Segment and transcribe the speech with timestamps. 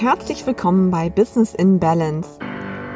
[0.00, 2.38] Herzlich willkommen bei Business in Balance,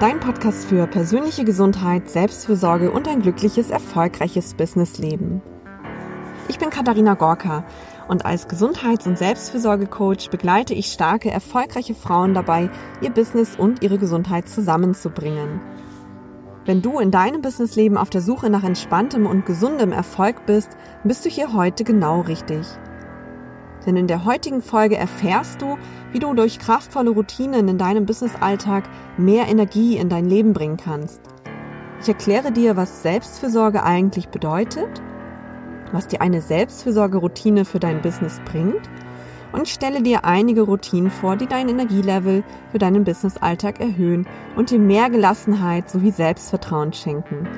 [0.01, 5.43] dein Podcast für persönliche Gesundheit, Selbstfürsorge und ein glückliches, erfolgreiches Businessleben.
[6.49, 7.67] Ich bin Katharina Gorka
[8.09, 12.71] und als Gesundheits- und Selbstfürsorgecoach begleite ich starke, erfolgreiche Frauen dabei,
[13.03, 15.61] ihr Business und ihre Gesundheit zusammenzubringen.
[16.65, 20.71] Wenn du in deinem Businessleben auf der Suche nach entspanntem und gesundem Erfolg bist,
[21.05, 22.67] bist du hier heute genau richtig.
[23.87, 25.77] Denn in der heutigen Folge erfährst du,
[26.13, 28.85] wie du durch kraftvolle Routinen in deinem Businessalltag
[29.19, 31.21] mehr Energie in dein Leben bringen kannst.
[32.01, 35.03] Ich erkläre dir, was Selbstfürsorge eigentlich bedeutet,
[35.93, 38.91] was dir eine Selbstfürsorgeroutine für dein Business bringt
[39.53, 42.43] und stelle dir einige Routinen vor, die dein Energielevel
[42.73, 47.49] für deinen Businessalltag erhöhen und dir mehr Gelassenheit sowie Selbstvertrauen schenken.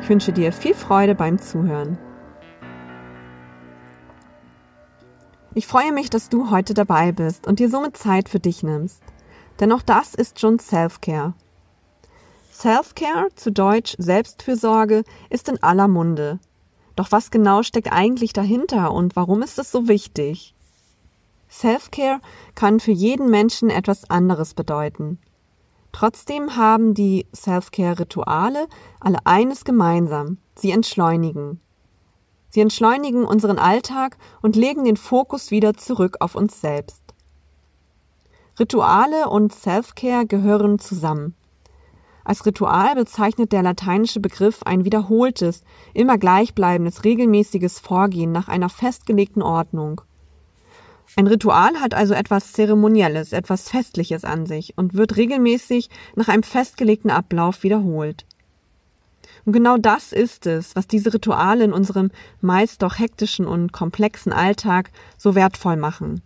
[0.00, 1.98] Ich wünsche dir viel Freude beim Zuhören.
[5.52, 9.02] Ich freue mich, dass du heute dabei bist und dir somit Zeit für dich nimmst.
[9.58, 11.34] Denn auch das ist schon Self-Care.
[12.52, 16.38] Self-Care, zu Deutsch Selbstfürsorge, ist in aller Munde.
[16.94, 20.54] Doch was genau steckt eigentlich dahinter und warum ist es so wichtig?
[21.50, 22.20] Self-Care
[22.54, 25.18] kann für jeden Menschen etwas anderes bedeuten.
[25.90, 28.68] Trotzdem haben die Self-Care-Rituale
[29.00, 30.38] alle eines gemeinsam.
[30.54, 31.60] Sie entschleunigen.
[32.50, 37.02] Sie entschleunigen unseren Alltag und legen den Fokus wieder zurück auf uns selbst.
[38.58, 41.34] Rituale und Self-Care gehören zusammen.
[42.24, 49.42] Als Ritual bezeichnet der lateinische Begriff ein wiederholtes, immer gleichbleibendes, regelmäßiges Vorgehen nach einer festgelegten
[49.42, 50.02] Ordnung.
[51.16, 56.42] Ein Ritual hat also etwas Zeremonielles, etwas Festliches an sich und wird regelmäßig nach einem
[56.42, 58.26] festgelegten Ablauf wiederholt.
[59.44, 62.10] Und genau das ist es, was diese Rituale in unserem
[62.40, 66.22] meist doch hektischen und komplexen Alltag so wertvoll machen.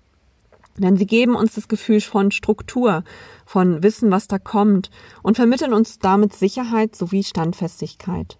[0.76, 3.04] Denn sie geben uns das Gefühl von Struktur,
[3.46, 4.90] von Wissen, was da kommt
[5.22, 8.38] und vermitteln uns damit Sicherheit sowie Standfestigkeit.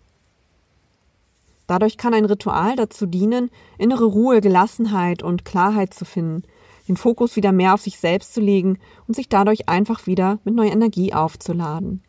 [1.67, 6.43] Dadurch kann ein Ritual dazu dienen, innere Ruhe, Gelassenheit und Klarheit zu finden,
[6.89, 10.55] den Fokus wieder mehr auf sich selbst zu legen und sich dadurch einfach wieder mit
[10.55, 12.03] neuer Energie aufzuladen.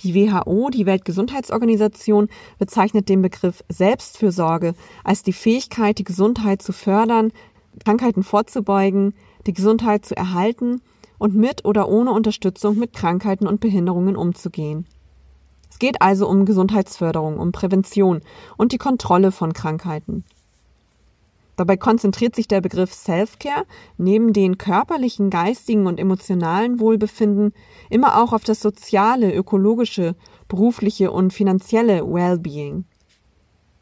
[0.00, 2.28] Die WHO, die Weltgesundheitsorganisation,
[2.58, 4.74] bezeichnet den Begriff Selbstfürsorge
[5.04, 7.32] als die Fähigkeit, die Gesundheit zu fördern,
[7.84, 9.14] Krankheiten vorzubeugen,
[9.46, 10.80] die Gesundheit zu erhalten
[11.18, 14.86] und mit oder ohne Unterstützung mit Krankheiten und Behinderungen umzugehen.
[15.70, 18.22] Es geht also um Gesundheitsförderung, um Prävention
[18.56, 20.24] und die Kontrolle von Krankheiten.
[21.60, 23.66] Dabei konzentriert sich der Begriff Self-Care
[23.98, 27.52] neben den körperlichen, geistigen und emotionalen Wohlbefinden
[27.90, 30.16] immer auch auf das soziale, ökologische,
[30.48, 32.86] berufliche und finanzielle Wellbeing.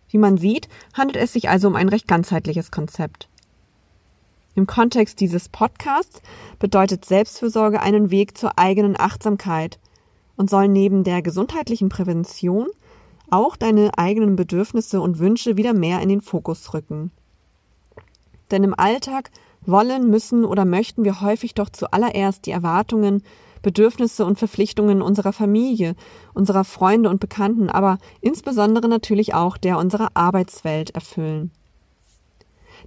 [0.08, 3.28] Wie man sieht, handelt es sich also um ein recht ganzheitliches Konzept.
[4.56, 6.20] Im Kontext dieses Podcasts
[6.58, 9.78] bedeutet Selbstfürsorge einen Weg zur eigenen Achtsamkeit
[10.36, 12.66] und soll neben der gesundheitlichen Prävention
[13.30, 17.12] auch deine eigenen Bedürfnisse und Wünsche wieder mehr in den Fokus rücken.
[18.50, 19.30] Denn im Alltag
[19.62, 23.22] wollen, müssen oder möchten wir häufig doch zuallererst die Erwartungen,
[23.62, 25.94] Bedürfnisse und Verpflichtungen unserer Familie,
[26.32, 31.50] unserer Freunde und Bekannten, aber insbesondere natürlich auch der unserer Arbeitswelt erfüllen.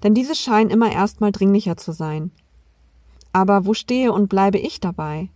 [0.04, 2.32] Denn diese scheinen immer erstmal dringlicher zu sein.
[3.34, 5.30] Aber wo stehe und bleibe ich dabei?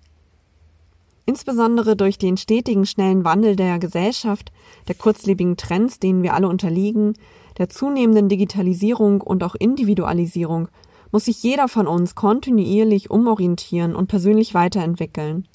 [1.26, 4.52] Insbesondere durch den stetigen schnellen Wandel der Gesellschaft,
[4.88, 7.14] der kurzlebigen Trends, denen wir alle unterliegen,
[7.58, 10.68] der zunehmenden Digitalisierung und auch Individualisierung
[11.12, 15.48] muss sich jeder von uns kontinuierlich umorientieren und persönlich weiterentwickeln.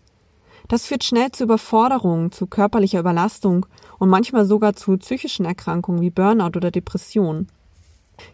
[0.69, 3.66] Das führt schnell zu Überforderungen, zu körperlicher Überlastung
[3.98, 7.48] und manchmal sogar zu psychischen Erkrankungen wie Burnout oder Depression.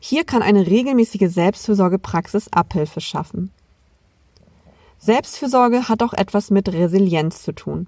[0.00, 3.50] Hier kann eine regelmäßige Selbstfürsorgepraxis Abhilfe schaffen.
[4.98, 7.86] Selbstfürsorge hat auch etwas mit Resilienz zu tun.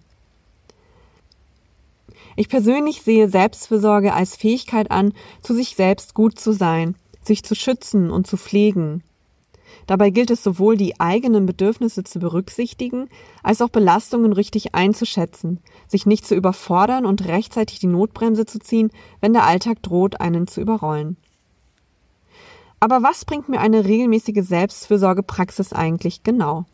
[2.37, 5.13] Ich persönlich sehe Selbstfürsorge als Fähigkeit an,
[5.43, 9.03] zu sich selbst gut zu sein, sich zu schützen und zu pflegen.
[9.89, 13.09] Dabei gilt es sowohl die eigenen Bedürfnisse zu berücksichtigen,
[13.43, 18.91] als auch Belastungen richtig einzuschätzen, sich nicht zu überfordern und rechtzeitig die Notbremse zu ziehen,
[19.21, 21.17] wenn der Alltag droht, einen zu überrollen.
[22.81, 26.67] Aber was bringt mir eine regelmäßige Selbstfürsorgepraxis eigentlich genau?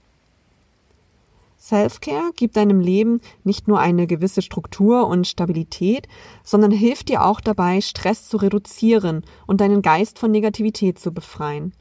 [1.65, 6.09] Self-Care gibt deinem Leben nicht nur eine gewisse Struktur und Stabilität,
[6.43, 11.73] sondern hilft dir auch dabei, Stress zu reduzieren und deinen Geist von Negativität zu befreien.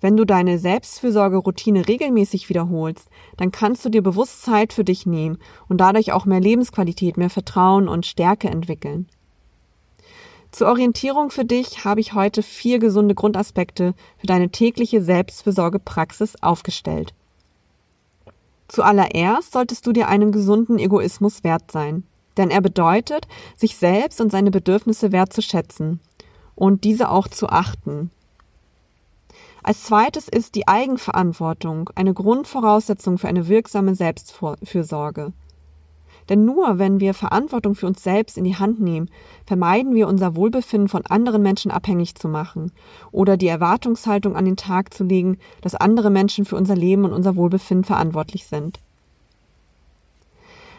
[0.00, 3.08] Wenn du deine Selbstfürsorgeroutine regelmäßig wiederholst,
[3.38, 5.38] dann kannst du dir bewusst Zeit für dich nehmen
[5.68, 9.08] und dadurch auch mehr Lebensqualität, mehr Vertrauen und Stärke entwickeln.
[10.52, 17.14] Zur Orientierung für dich habe ich heute vier gesunde Grundaspekte für deine tägliche Selbstfürsorgepraxis aufgestellt.
[18.72, 22.04] Zuallererst solltest du dir einen gesunden Egoismus wert sein,
[22.38, 26.00] denn er bedeutet, sich selbst und seine Bedürfnisse wertzuschätzen
[26.54, 28.10] und diese auch zu achten.
[29.62, 35.34] Als zweites ist die Eigenverantwortung eine Grundvoraussetzung für eine wirksame Selbstfürsorge.
[36.28, 39.10] Denn nur wenn wir Verantwortung für uns selbst in die Hand nehmen,
[39.46, 42.72] vermeiden wir unser Wohlbefinden von anderen Menschen abhängig zu machen
[43.10, 47.12] oder die Erwartungshaltung an den Tag zu legen, dass andere Menschen für unser Leben und
[47.12, 48.78] unser Wohlbefinden verantwortlich sind.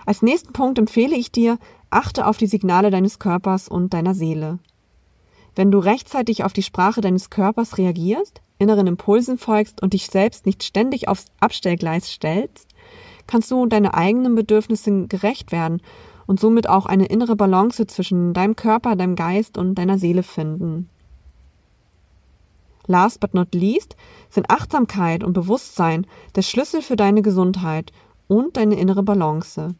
[0.05, 1.57] Als nächsten Punkt empfehle ich dir,
[1.89, 4.59] achte auf die Signale deines Körpers und deiner Seele.
[5.55, 10.45] Wenn du rechtzeitig auf die Sprache deines Körpers reagierst, inneren Impulsen folgst und dich selbst
[10.45, 12.69] nicht ständig aufs Abstellgleis stellst,
[13.33, 15.81] kannst du deine eigenen Bedürfnisse gerecht werden
[16.27, 20.87] und somit auch eine innere Balance zwischen deinem Körper, deinem Geist und deiner Seele finden.
[22.85, 23.95] Last but not least
[24.29, 27.91] sind Achtsamkeit und Bewusstsein der Schlüssel für deine Gesundheit
[28.27, 29.73] und deine innere Balance.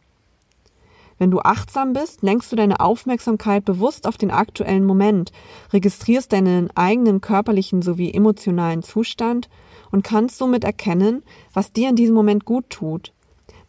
[1.19, 5.31] Wenn du achtsam bist, lenkst du deine Aufmerksamkeit bewusst auf den aktuellen Moment,
[5.71, 9.47] registrierst deinen eigenen körperlichen sowie emotionalen Zustand
[9.91, 11.21] und kannst somit erkennen,
[11.53, 13.13] was dir in diesem Moment gut tut,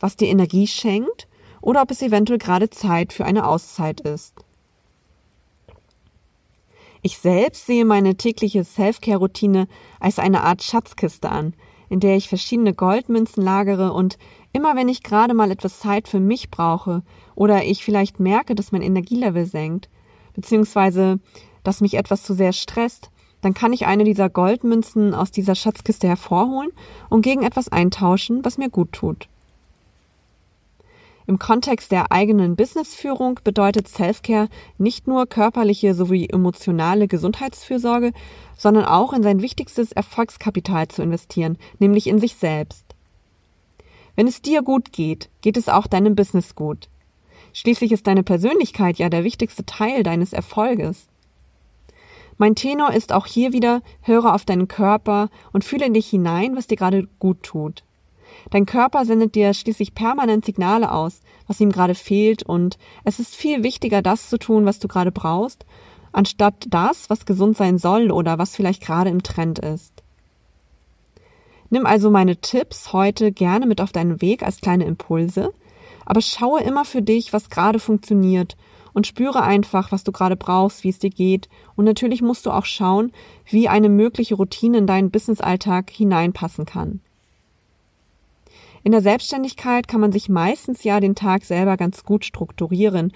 [0.05, 1.27] was dir Energie schenkt
[1.63, 4.35] oder ob es eventuell gerade Zeit für eine Auszeit ist.
[7.01, 9.67] Ich selbst sehe meine tägliche Self-Care-Routine
[10.01, 11.55] als eine Art Schatzkiste an,
[11.89, 14.19] in der ich verschiedene Goldmünzen lagere und
[14.53, 17.03] immer wenn ich gerade mal etwas Zeit für mich brauche,
[17.35, 19.89] oder ich vielleicht merke, dass mein Energielevel senkt,
[20.35, 21.19] beziehungsweise
[21.63, 23.11] dass mich etwas zu sehr stresst,
[23.41, 26.73] dann kann ich eine dieser Goldmünzen aus dieser Schatzkiste hervorholen
[27.09, 29.29] und gegen etwas eintauschen, was mir gut tut.
[31.27, 38.13] Im Kontext der eigenen Businessführung bedeutet Selfcare nicht nur körperliche sowie emotionale Gesundheitsfürsorge,
[38.59, 42.85] sondern auch in sein wichtigstes Erfolgskapital zu investieren, nämlich in sich selbst.
[44.17, 46.89] Wenn es dir gut geht, geht es auch deinem Business gut.
[47.55, 51.07] Schließlich ist deine Persönlichkeit ja der wichtigste Teil deines Erfolges.
[52.37, 56.57] Mein Tenor ist auch hier wieder, höre auf deinen Körper und fühle in dich hinein,
[56.57, 57.85] was dir gerade gut tut.
[58.51, 63.35] Dein Körper sendet dir schließlich permanent Signale aus, was ihm gerade fehlt, und es ist
[63.35, 65.65] viel wichtiger, das zu tun, was du gerade brauchst,
[66.13, 70.03] anstatt das, was gesund sein soll oder was vielleicht gerade im Trend ist.
[71.71, 75.53] Nimm also meine Tipps heute gerne mit auf deinen Weg als kleine Impulse,
[76.07, 78.57] aber schaue immer für dich, was gerade funktioniert
[78.95, 81.49] und spüre einfach, was du gerade brauchst, wie es dir geht.
[81.77, 83.13] Und natürlich musst du auch schauen,
[83.45, 87.01] wie eine mögliche Routine in deinen Businessalltag hineinpassen kann.
[88.85, 93.13] In der Selbstständigkeit kann man sich meistens ja den Tag selber ganz gut strukturieren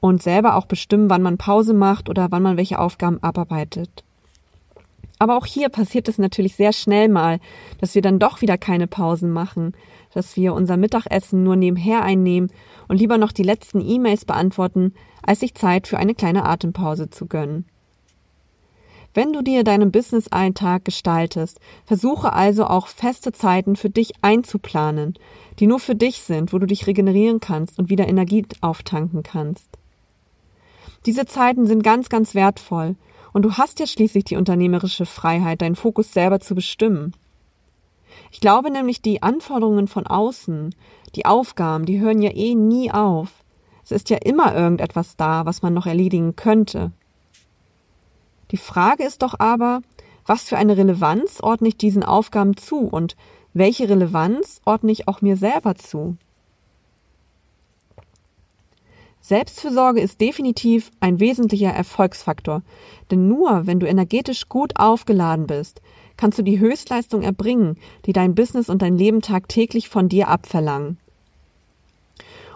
[0.00, 4.02] und selber auch bestimmen, wann man Pause macht oder wann man welche Aufgaben abarbeitet.
[5.20, 7.38] Aber auch hier passiert es natürlich sehr schnell mal,
[7.80, 9.74] dass wir dann doch wieder keine Pausen machen,
[10.12, 12.50] dass wir unser Mittagessen nur nebenher einnehmen
[12.88, 14.92] und lieber noch die letzten E-Mails beantworten,
[15.22, 17.66] als sich Zeit für eine kleine Atempause zu gönnen.
[19.14, 25.14] Wenn du dir deinen Business-Alltag gestaltest, versuche also auch feste Zeiten für dich einzuplanen,
[25.58, 29.68] die nur für dich sind, wo du dich regenerieren kannst und wieder Energie auftanken kannst.
[31.04, 32.96] Diese Zeiten sind ganz, ganz wertvoll
[33.34, 37.12] und du hast ja schließlich die unternehmerische Freiheit, deinen Fokus selber zu bestimmen.
[38.30, 40.74] Ich glaube nämlich, die Anforderungen von außen,
[41.16, 43.30] die Aufgaben, die hören ja eh nie auf.
[43.84, 46.92] Es ist ja immer irgendetwas da, was man noch erledigen könnte.
[48.52, 49.80] Die Frage ist doch aber,
[50.26, 53.16] was für eine Relevanz ordne ich diesen Aufgaben zu und
[53.54, 56.16] welche Relevanz ordne ich auch mir selber zu?
[59.22, 62.62] Selbstfürsorge ist definitiv ein wesentlicher Erfolgsfaktor,
[63.10, 65.80] denn nur wenn du energetisch gut aufgeladen bist,
[66.16, 70.98] kannst du die Höchstleistung erbringen, die dein Business und dein Leben tagtäglich von dir abverlangen.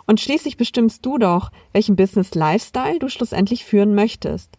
[0.06, 4.55] Und schließlich bestimmst du doch, welchen Business-Lifestyle du schlussendlich führen möchtest.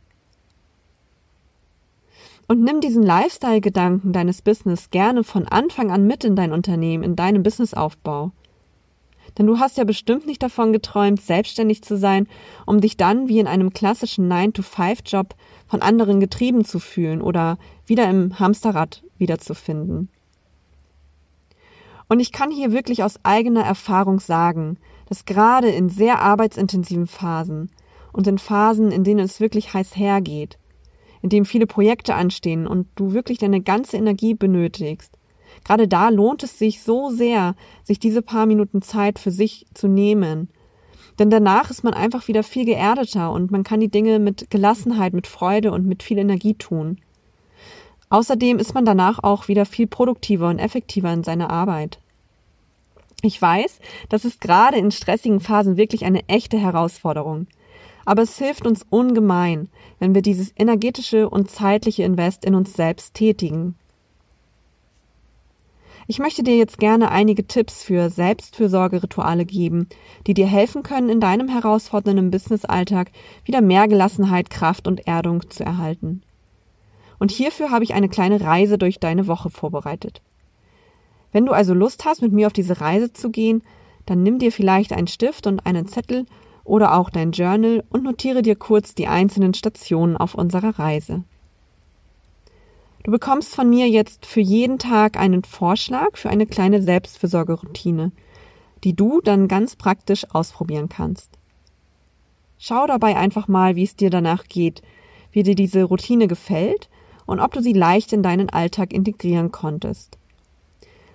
[2.48, 7.18] Und nimm diesen Lifestyle-Gedanken deines Business gerne von Anfang an mit in dein Unternehmen, in
[7.18, 8.32] deinem Businessaufbau.
[9.38, 12.28] Denn du hast ja bestimmt nicht davon geträumt, selbstständig zu sein,
[12.66, 15.36] um dich dann wie in einem klassischen 9-to-5-Job
[15.68, 20.10] von anderen getrieben zu fühlen oder wieder im Hamsterrad wiederzufinden.
[22.08, 24.78] Und ich kann hier wirklich aus eigener Erfahrung sagen,
[25.08, 27.70] dass gerade in sehr arbeitsintensiven Phasen
[28.14, 30.58] und in Phasen, in denen es wirklich heiß hergeht,
[31.22, 35.18] in denen viele Projekte anstehen und du wirklich deine ganze Energie benötigst,
[35.64, 39.88] gerade da lohnt es sich so sehr, sich diese paar Minuten Zeit für sich zu
[39.88, 40.50] nehmen,
[41.20, 45.14] Denn danach ist man einfach wieder viel geerdeter und man kann die Dinge mit Gelassenheit,
[45.14, 47.00] mit Freude und mit viel Energie tun.
[48.10, 52.00] Außerdem ist man danach auch wieder viel produktiver und effektiver in seiner Arbeit.
[53.24, 57.48] Ich weiß, das ist gerade in stressigen Phasen wirklich eine echte Herausforderung.
[58.08, 59.68] Aber es hilft uns ungemein,
[60.00, 63.76] wenn wir dieses energetische und zeitliche Invest in uns selbst tätigen.
[66.08, 69.90] Ich möchte dir jetzt gerne einige Tipps für Selbstfürsorgerituale geben,
[70.26, 73.12] die dir helfen können, in deinem herausfordernden Businessalltag
[73.44, 76.22] wieder mehr Gelassenheit, Kraft und Erdung zu erhalten.
[77.20, 80.22] Und hierfür habe ich eine kleine Reise durch deine Woche vorbereitet.
[81.34, 83.64] Wenn du also Lust hast, mit mir auf diese Reise zu gehen,
[84.06, 86.26] dann nimm dir vielleicht einen Stift und einen Zettel
[86.68, 91.24] oder auch dein Journal und notiere dir kurz die einzelnen Stationen auf unserer Reise.
[93.04, 98.12] Du bekommst von mir jetzt für jeden Tag einen Vorschlag für eine kleine Selbstfürsorgeroutine,
[98.84, 101.30] die du dann ganz praktisch ausprobieren kannst.
[102.58, 104.82] Schau dabei einfach mal, wie es dir danach geht,
[105.32, 106.90] wie dir diese Routine gefällt
[107.26, 110.18] und ob du sie leicht in deinen Alltag integrieren konntest.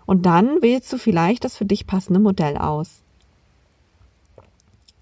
[0.06, 3.01] Und dann wählst du vielleicht das für dich passende Modell aus.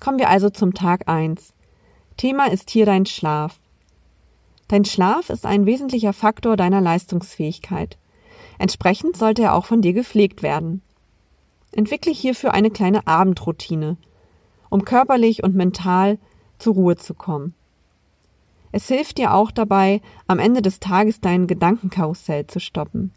[0.01, 1.53] Kommen wir also zum Tag 1.
[2.17, 3.61] Thema ist hier dein Schlaf.
[4.67, 7.99] Dein Schlaf ist ein wesentlicher Faktor deiner Leistungsfähigkeit.
[8.59, 10.81] Entsprechend sollte er auch von dir gepflegt werden.
[11.73, 13.99] Entwickle hierfür eine kleine Abendroutine,
[14.71, 16.19] um körperlich und mental
[16.59, 17.55] zur Ruhe zu kommen.
[18.73, 23.13] Es hilft dir auch dabei, am Ende des Tages dein Gedankenkarussell zu stoppen.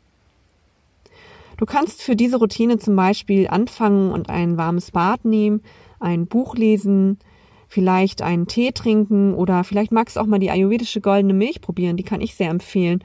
[1.58, 5.62] Du kannst für diese Routine zum Beispiel anfangen und ein warmes Bad nehmen,
[6.00, 7.20] ein Buch lesen,
[7.68, 11.98] vielleicht einen Tee trinken oder vielleicht magst du auch mal die ayurvedische goldene Milch probieren,
[11.98, 13.04] die kann ich sehr empfehlen.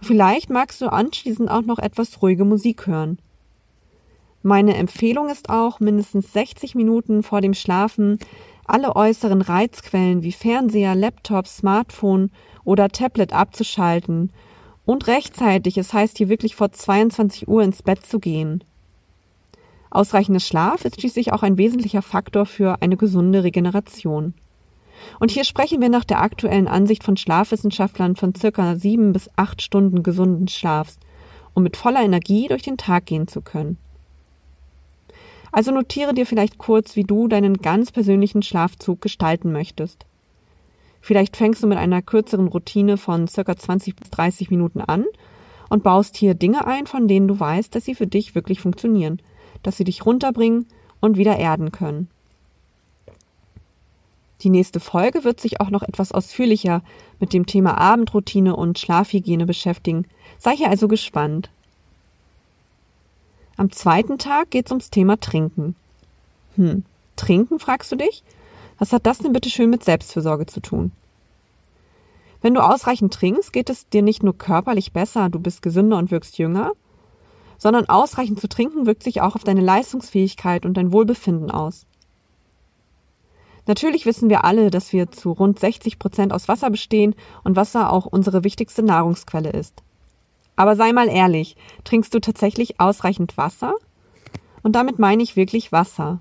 [0.00, 3.18] vielleicht magst du anschließend auch noch etwas ruhige Musik hören.
[4.42, 8.18] Meine Empfehlung ist auch, mindestens 60 Minuten vor dem Schlafen
[8.66, 12.30] alle äußeren Reizquellen wie Fernseher, Laptop, Smartphone
[12.64, 14.30] oder Tablet abzuschalten
[14.86, 18.62] und rechtzeitig, es heißt hier wirklich vor 22 Uhr ins Bett zu gehen.
[19.90, 24.34] Ausreichender Schlaf ist schließlich auch ein wesentlicher Faktor für eine gesunde Regeneration.
[25.20, 29.62] Und hier sprechen wir nach der aktuellen Ansicht von Schlafwissenschaftlern von circa sieben bis acht
[29.62, 30.98] Stunden gesunden Schlafs,
[31.54, 33.78] um mit voller Energie durch den Tag gehen zu können.
[35.52, 40.04] Also notiere dir vielleicht kurz, wie du deinen ganz persönlichen Schlafzug gestalten möchtest.
[41.04, 45.04] Vielleicht fängst du mit einer kürzeren Routine von circa 20 bis 30 Minuten an
[45.68, 49.20] und baust hier Dinge ein, von denen du weißt, dass sie für dich wirklich funktionieren–
[49.64, 50.66] dass sie dich runterbringen
[51.00, 52.08] und wieder erden können.
[54.42, 56.82] Die nächste Folge wird sich auch noch etwas ausführlicher
[57.18, 60.06] mit dem Thema Abendroutine und Schlafhygiene beschäftigen.
[60.38, 61.50] Sei hier also gespannt.
[63.56, 65.74] Am zweiten Tag geht es ums Thema Trinken.
[66.56, 66.84] Hm,
[67.16, 68.22] Trinken, fragst du dich?
[68.78, 70.92] Was hat das denn bitte schön mit Selbstfürsorge zu tun?
[72.40, 76.10] Wenn du ausreichend trinkst, geht es dir nicht nur körperlich besser, du bist gesünder und
[76.10, 76.72] wirkst jünger,
[77.56, 81.86] sondern ausreichend zu trinken wirkt sich auch auf deine Leistungsfähigkeit und dein Wohlbefinden aus.
[83.66, 87.14] Natürlich wissen wir alle, dass wir zu rund 60 Prozent aus Wasser bestehen
[87.44, 89.82] und Wasser auch unsere wichtigste Nahrungsquelle ist.
[90.56, 93.74] Aber sei mal ehrlich, trinkst du tatsächlich ausreichend Wasser?
[94.62, 96.20] Und damit meine ich wirklich Wasser.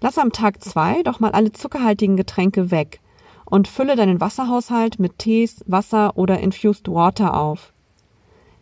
[0.00, 3.00] Lass am Tag zwei doch mal alle zuckerhaltigen Getränke weg
[3.44, 7.72] und fülle deinen Wasserhaushalt mit Tees, Wasser oder Infused Water auf.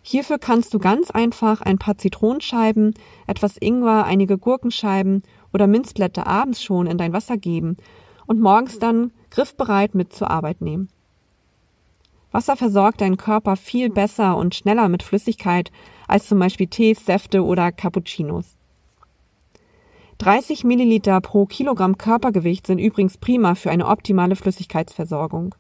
[0.03, 2.95] Hierfür kannst du ganz einfach ein paar Zitronenscheiben,
[3.27, 7.77] etwas Ingwer, einige Gurkenscheiben oder Minzblätter abends schon in dein Wasser geben
[8.27, 10.89] und morgens dann griffbereit mit zur Arbeit nehmen.
[12.31, 15.73] Wasser versorgt deinen Körper viel besser und schneller mit Flüssigkeit
[16.07, 18.56] als zum Beispiel Tees, Säfte oder Cappuccinos.
[20.19, 25.55] 30 Milliliter pro Kilogramm Körpergewicht sind übrigens prima für eine optimale Flüssigkeitsversorgung.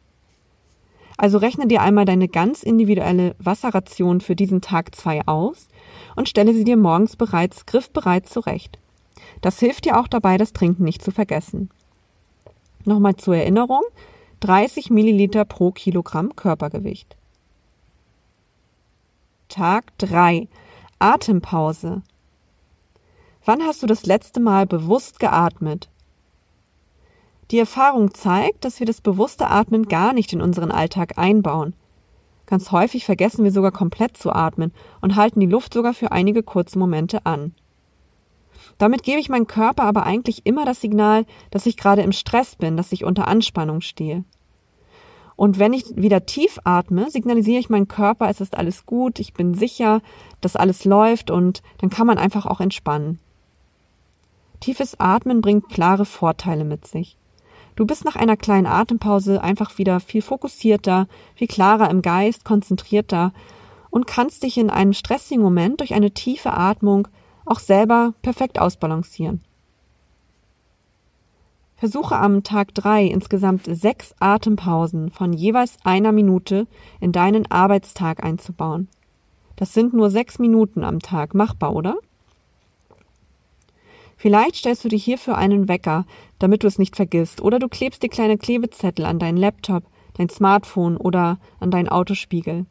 [1.19, 5.69] Also rechne dir einmal deine ganz individuelle Wasserration für diesen Tag zwei aus
[6.15, 8.79] und stelle sie dir morgens bereits griffbereit zurecht.
[9.41, 11.71] Das hilft dir auch dabei, das Trinken nicht zu vergessen.
[12.85, 13.83] Nochmal zur Erinnerung,
[14.41, 17.17] 30 Milliliter pro Kilogramm Körpergewicht.
[19.49, 20.49] Tag 3.
[20.99, 22.03] Atempause.
[23.47, 25.88] Wann hast du das letzte Mal bewusst geatmet?
[27.53, 31.76] Die Erfahrung zeigt, dass wir das bewusste Atmen gar nicht in unseren Alltag einbauen.
[32.47, 36.43] Ganz häufig vergessen wir sogar komplett zu atmen und halten die Luft sogar für einige
[36.43, 37.55] kurze Momente an.
[38.79, 42.57] Damit gebe ich meinem Körper aber eigentlich immer das Signal, dass ich gerade im Stress
[42.57, 44.25] bin, dass ich unter Anspannung stehe.
[45.37, 49.35] Und wenn ich wieder tief atme, signalisiere ich meinem Körper, es ist alles gut, ich
[49.35, 50.00] bin sicher,
[50.41, 53.21] dass alles läuft und dann kann man einfach auch entspannen.
[54.66, 57.16] Tiefes Atmen bringt klare Vorteile mit sich.
[57.76, 61.06] Du bist nach einer kleinen Atempause einfach wieder viel fokussierter,
[61.37, 63.32] viel klarer im Geist, konzentrierter
[63.90, 67.06] und kannst dich in einem stressigen Moment durch eine tiefe Atmung
[67.44, 69.44] auch selber perfekt ausbalancieren.
[71.76, 76.66] Versuche am Tag drei insgesamt sechs Atempausen von jeweils einer Minute
[76.99, 78.88] in deinen Arbeitstag einzubauen.
[79.54, 81.35] Das sind nur sechs Minuten am Tag.
[81.37, 81.99] Machbar, oder?
[84.16, 86.06] Vielleicht stellst du dir hierfür einen Wecker,
[86.38, 90.30] damit du es nicht vergisst, oder du klebst dir kleine Klebezettel an deinen Laptop, dein
[90.30, 92.66] Smartphone oder an deinen Autospiegel.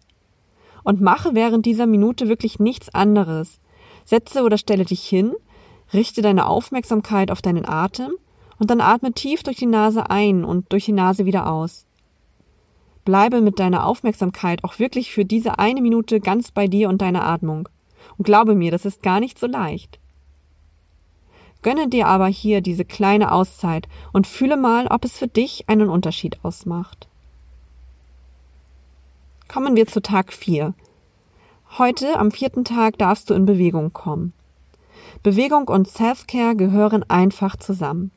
[0.83, 3.59] Und mache während dieser Minute wirklich nichts anderes.
[4.05, 5.33] Setze oder stelle dich hin,
[5.93, 8.13] richte deine Aufmerksamkeit auf deinen Atem
[8.59, 11.85] und dann atme tief durch die Nase ein und durch die Nase wieder aus.
[13.03, 17.23] Bleibe mit deiner Aufmerksamkeit auch wirklich für diese eine Minute ganz bei dir und deiner
[17.23, 17.69] Atmung.
[18.17, 19.99] Und glaube mir, das ist gar nicht so leicht.
[21.65, 25.89] Gönne dir aber hier diese kleine Auszeit und fühle mal, ob es für dich einen
[25.89, 27.07] Unterschied ausmacht.
[29.48, 30.75] Kommen wir zu Tag 4.
[31.79, 34.34] Heute, am vierten Tag, darfst du in Bewegung kommen.
[35.24, 38.12] Bewegung und Self-Care gehören einfach zusammen.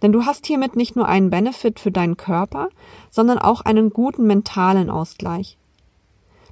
[0.00, 2.68] Denn du hast hiermit nicht nur einen Benefit für deinen Körper,
[3.10, 5.58] sondern auch einen guten mentalen Ausgleich.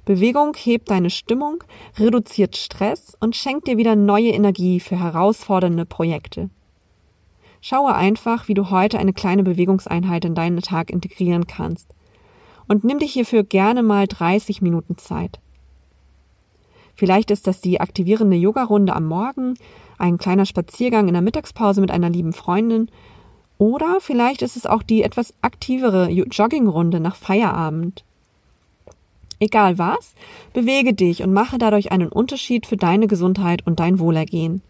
[0.05, 1.63] Bewegung hebt deine Stimmung,
[1.97, 6.49] reduziert Stress und schenkt dir wieder neue Energie für herausfordernde Projekte.
[7.61, 11.87] Schaue einfach, wie du heute eine kleine Bewegungseinheit in deinen Tag integrieren kannst.
[12.67, 15.39] Und nimm dich hierfür gerne mal 30 Minuten Zeit.
[16.95, 19.55] Vielleicht ist das die aktivierende Yogarunde am Morgen,
[19.97, 22.89] ein kleiner Spaziergang in der Mittagspause mit einer lieben Freundin
[23.57, 28.03] oder vielleicht ist es auch die etwas aktivere Joggingrunde nach Feierabend.
[29.41, 30.13] Egal was,
[30.53, 34.61] bewege dich und mache dadurch einen Unterschied für deine Gesundheit und dein Wohlergehen.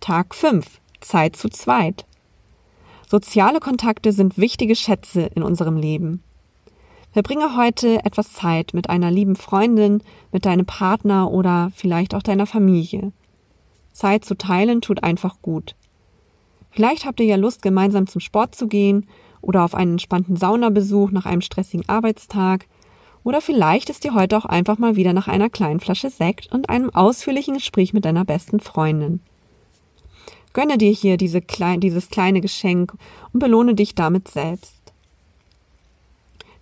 [0.00, 0.78] Tag 5.
[1.00, 2.04] Zeit zu zweit.
[3.08, 6.22] Soziale Kontakte sind wichtige Schätze in unserem Leben.
[7.12, 12.46] Verbringe heute etwas Zeit mit einer lieben Freundin, mit deinem Partner oder vielleicht auch deiner
[12.46, 13.12] Familie.
[13.92, 15.76] Zeit zu teilen tut einfach gut.
[16.72, 19.06] Vielleicht habt ihr ja Lust, gemeinsam zum Sport zu gehen
[19.44, 22.66] oder auf einen entspannten Saunabesuch nach einem stressigen Arbeitstag.
[23.22, 26.68] Oder vielleicht ist dir heute auch einfach mal wieder nach einer kleinen Flasche Sekt und
[26.68, 29.20] einem ausführlichen Gespräch mit deiner besten Freundin.
[30.52, 32.94] Gönne dir hier diese klein, dieses kleine Geschenk
[33.32, 34.84] und belohne dich damit selbst.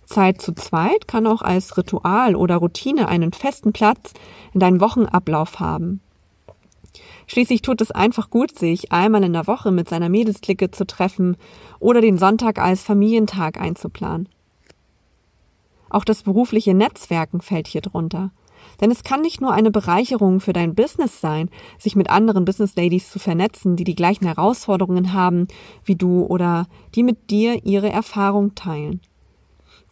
[0.05, 4.13] Zeit zu zweit kann auch als Ritual oder Routine einen festen Platz
[4.53, 6.01] in deinem Wochenablauf haben.
[7.27, 11.37] Schließlich tut es einfach gut, sich einmal in der Woche mit seiner Mädelsklicke zu treffen
[11.79, 14.29] oder den Sonntag als Familientag einzuplanen.
[15.89, 18.31] Auch das berufliche Netzwerken fällt hier drunter.
[18.81, 22.75] Denn es kann nicht nur eine Bereicherung für dein Business sein, sich mit anderen Business
[22.75, 25.47] Ladies zu vernetzen, die die gleichen Herausforderungen haben
[25.85, 29.01] wie du oder die mit dir ihre Erfahrung teilen.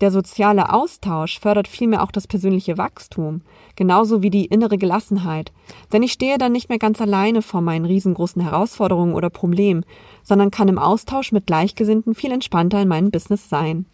[0.01, 3.41] Der soziale Austausch fördert vielmehr auch das persönliche Wachstum,
[3.75, 5.51] genauso wie die innere Gelassenheit.
[5.93, 9.85] Denn ich stehe dann nicht mehr ganz alleine vor meinen riesengroßen Herausforderungen oder Problemen,
[10.23, 13.85] sondern kann im Austausch mit Gleichgesinnten viel entspannter in meinem Business sein.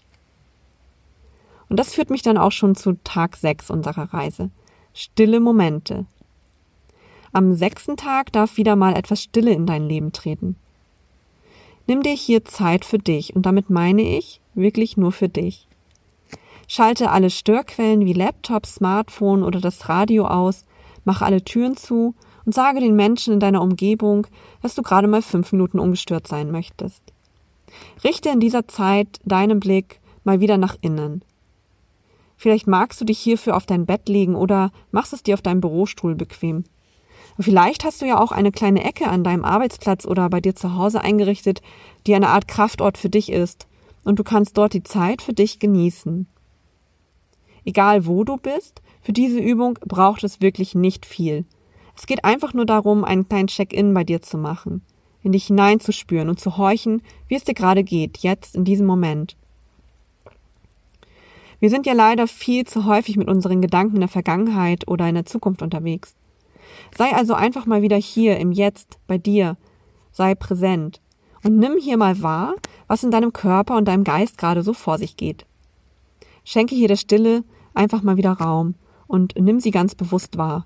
[1.67, 4.50] Und das führt mich dann auch schon zu Tag 6 unserer Reise.
[4.93, 6.06] Stille Momente.
[7.34, 10.56] Am sechsten Tag darf wieder mal etwas Stille in dein Leben treten.
[11.86, 15.66] Nimm dir hier Zeit für dich und damit meine ich wirklich nur für dich.
[16.67, 20.65] Schalte alle Störquellen wie Laptop, Smartphone oder das Radio aus,
[21.06, 22.13] mache alle Türen zu
[22.45, 24.27] und sage den Menschen in deiner Umgebung,
[24.62, 27.01] dass du gerade mal fünf Minuten ungestört sein möchtest.
[28.03, 31.23] Richte in dieser Zeit deinen Blick mal wieder nach innen.
[32.36, 35.62] Vielleicht magst du dich hierfür auf dein Bett legen oder machst es dir auf deinem
[35.62, 36.65] Bürostuhl bequem.
[37.39, 40.75] Vielleicht hast du ja auch eine kleine Ecke an deinem Arbeitsplatz oder bei dir zu
[40.75, 41.62] Hause eingerichtet,
[42.06, 43.67] die eine Art Kraftort für dich ist,
[44.03, 46.27] und du kannst dort die Zeit für dich genießen.
[47.67, 51.43] Egal wo du bist, für diese Übung braucht es wirklich nicht viel.
[51.97, 54.82] Es geht einfach nur darum, einen kleinen Check-in bei dir zu machen,
[55.21, 59.36] in dich hineinzuspüren und zu horchen, wie es dir gerade geht, jetzt in diesem Moment.
[61.60, 65.15] Wir sind ja leider viel zu häufig mit unseren Gedanken in der Vergangenheit oder in
[65.15, 66.15] der Zukunft unterwegs.
[66.97, 69.58] Sei also einfach mal wieder hier im Jetzt bei dir.
[70.13, 71.01] Sei präsent
[71.43, 72.56] und nimm hier mal wahr,
[72.88, 75.45] was in deinem Körper und deinem Geist gerade so vor sich geht.
[76.45, 77.43] Schenke hier der Stille
[77.77, 78.75] einfach mal wieder Raum
[79.07, 80.65] und nimm sie ganz bewusst wahr.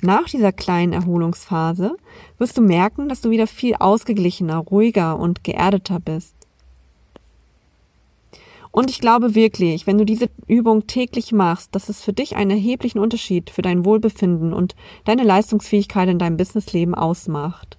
[0.00, 1.96] Nach dieser kleinen Erholungsphase
[2.38, 6.34] wirst du merken, dass du wieder viel ausgeglichener, ruhiger und geerdeter bist.
[8.72, 12.50] Und ich glaube wirklich, wenn du diese Übung täglich machst, dass es für dich einen
[12.50, 17.76] erheblichen Unterschied für dein Wohlbefinden und deine Leistungsfähigkeit in deinem Businessleben ausmacht.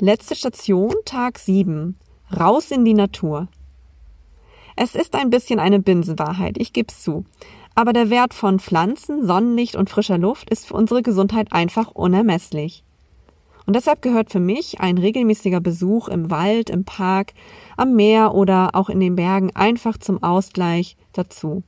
[0.00, 1.96] Letzte Station, Tag 7.
[2.34, 3.48] Raus in die Natur.
[4.82, 7.26] Es ist ein bisschen eine Binsenwahrheit, ich geb's zu.
[7.74, 12.82] Aber der Wert von Pflanzen, Sonnenlicht und frischer Luft ist für unsere Gesundheit einfach unermesslich.
[13.66, 17.34] Und deshalb gehört für mich ein regelmäßiger Besuch im Wald, im Park,
[17.76, 21.62] am Meer oder auch in den Bergen einfach zum Ausgleich dazu.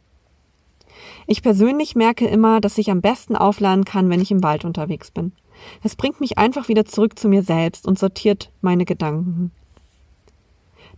[1.27, 5.11] Ich persönlich merke immer, dass ich am besten aufladen kann, wenn ich im Wald unterwegs
[5.11, 5.33] bin.
[5.83, 9.53] Das bringt mich einfach wieder zurück zu mir selbst und sortiert meine Gedanken.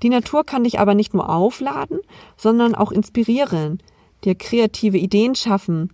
[0.02, 2.00] Die Natur kann dich aber nicht nur aufladen,
[2.36, 3.82] sondern auch inspirieren,
[4.24, 5.90] dir kreative Ideen schaffen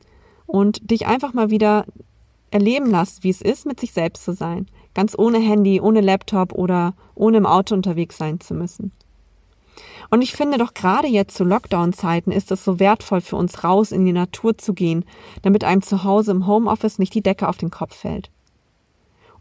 [0.47, 1.85] und dich einfach mal wieder
[2.51, 4.67] erleben lassen, wie es ist, mit sich selbst zu sein.
[4.95, 8.93] Ganz ohne Handy, ohne Laptop oder ohne im Auto unterwegs sein zu müssen.
[10.11, 13.93] Und ich finde doch gerade jetzt zu Lockdown-Zeiten ist es so wertvoll für uns raus
[13.93, 15.05] in die Natur zu gehen,
[15.43, 18.31] damit einem zu Hause im Homeoffice nicht die Decke auf den Kopf fällt.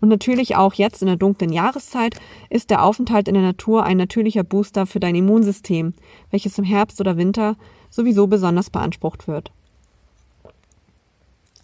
[0.01, 2.15] Und natürlich auch jetzt in der dunklen Jahreszeit
[2.49, 5.93] ist der Aufenthalt in der Natur ein natürlicher Booster für dein Immunsystem,
[6.31, 7.57] welches im Herbst oder Winter
[7.89, 9.51] sowieso besonders beansprucht wird.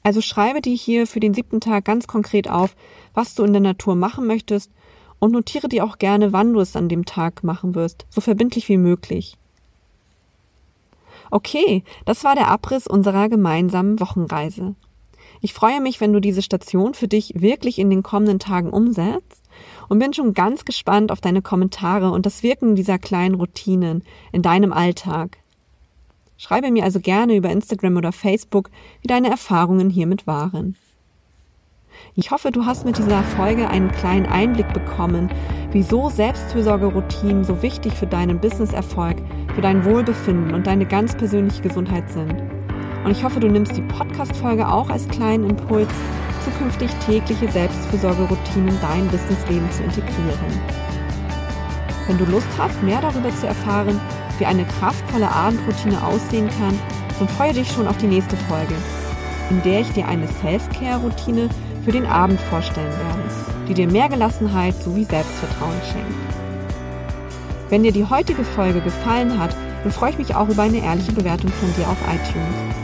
[0.04, 2.76] Also schreibe dir hier für den siebten Tag ganz konkret auf,
[3.14, 4.72] was du in der Natur machen möchtest
[5.20, 8.70] und notiere dir auch gerne, wann du es an dem Tag machen wirst, so verbindlich
[8.70, 9.38] wie möglich.
[11.32, 14.76] Okay, das war der Abriss unserer gemeinsamen Wochenreise.
[15.42, 19.44] Ich freue mich, wenn du diese Station für dich wirklich in den kommenden Tagen umsetzt
[19.90, 24.42] und bin schon ganz gespannt auf deine Kommentare und das Wirken dieser kleinen Routinen in
[24.42, 25.38] deinem Alltag.
[26.38, 28.70] Schreibe mir also gerne über Instagram oder Facebook,
[29.02, 30.76] wie deine Erfahrungen hiermit waren.
[32.16, 35.30] Ich hoffe, du hast mit dieser Folge einen kleinen Einblick bekommen,
[35.72, 39.18] wieso Selbstfürsorgeroutinen so wichtig für deinen Businesserfolg,
[39.54, 42.55] für dein Wohlbefinden und deine ganz persönliche Gesundheit sind.
[43.06, 45.92] Und ich hoffe, du nimmst die Podcast-Folge auch als kleinen Impuls,
[46.44, 50.60] zukünftig tägliche Selbstfürsorgeroutinen in dein Businessleben zu integrieren.
[52.08, 54.02] Wenn du Lust hast, mehr darüber zu erfahren,
[54.40, 56.80] wie eine kraftvolle Abendroutine aussehen kann,
[57.20, 58.74] dann freue dich schon auf die nächste Folge,
[59.52, 61.50] in der ich dir eine Self-Care-Routine
[61.84, 66.36] für den Abend vorstellen werde, die dir mehr Gelassenheit sowie Selbstvertrauen schenkt.
[67.70, 71.12] Wenn dir die heutige Folge gefallen hat, dann freue ich mich auch über eine ehrliche
[71.12, 72.75] Bewertung von dir auf iTunes.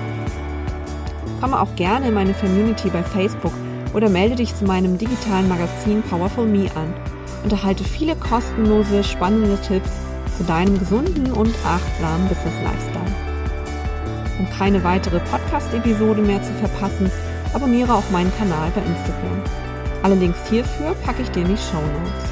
[1.41, 3.54] Komme auch gerne in meine Community bei Facebook
[3.95, 6.93] oder melde dich zu meinem digitalen Magazin Powerful Me an
[7.43, 9.89] und erhalte viele kostenlose, spannende Tipps
[10.38, 13.15] zu deinem gesunden und achtsamen Business Lifestyle.
[14.38, 17.10] Um keine weitere Podcast-Episode mehr zu verpassen,
[17.54, 19.41] abonniere auch meinen Kanal bei Instagram.
[20.04, 22.32] Alle Links hierfür packe ich dir in die Show Notes.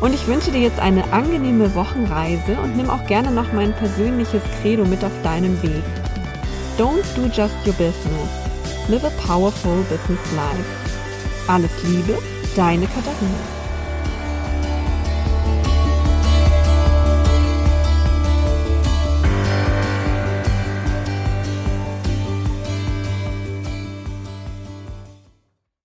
[0.00, 4.42] Und ich wünsche dir jetzt eine angenehme Wochenreise und nimm auch gerne noch mein persönliches
[4.62, 5.99] Credo mit auf deinen Weg.
[6.80, 8.88] Don't do just your business.
[8.88, 11.46] Live a powerful business life.
[11.46, 12.16] Alles Liebe,
[12.56, 13.59] deine Katharina.